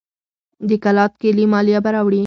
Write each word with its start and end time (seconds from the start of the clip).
د 0.69 0.71
کلات 0.83 1.11
کلي 1.21 1.45
مالیه 1.53 1.79
به 1.83 1.89
راوړي. 1.95 2.19